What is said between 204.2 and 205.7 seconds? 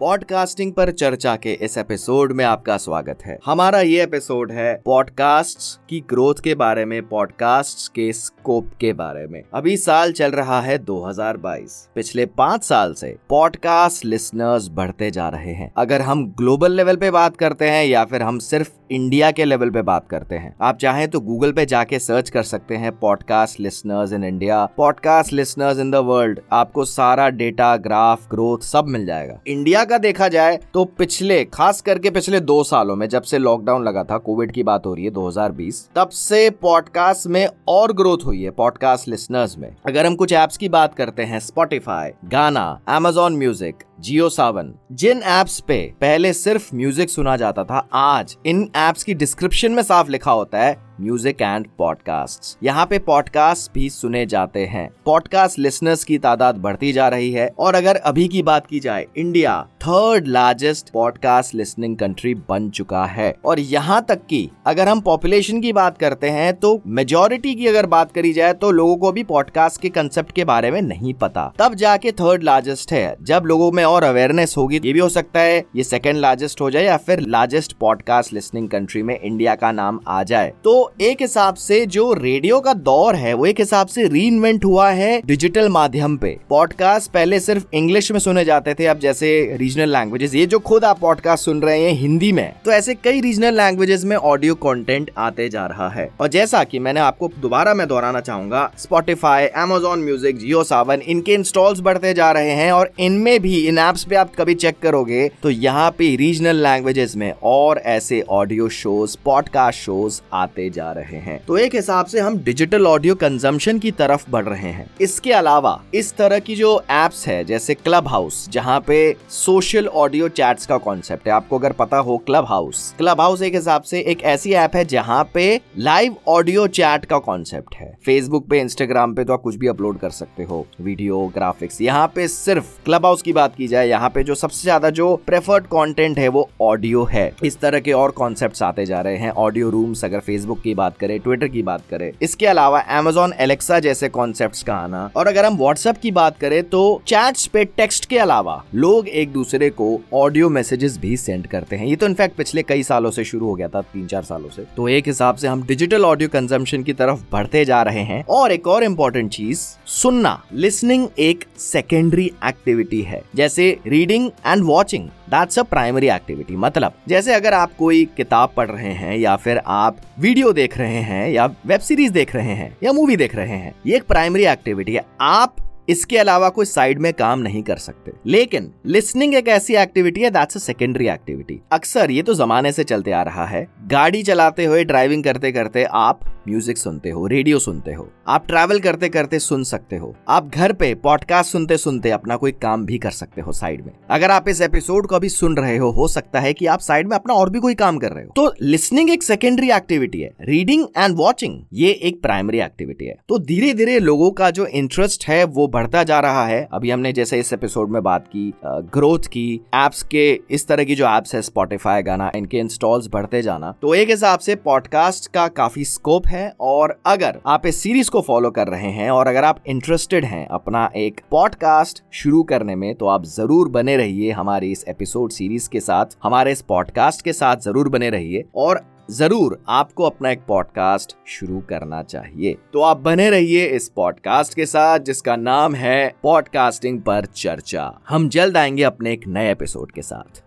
का जो इंटरेस्ट है, वो